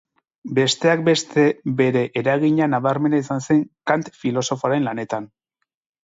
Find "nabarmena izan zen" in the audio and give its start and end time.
2.71-3.61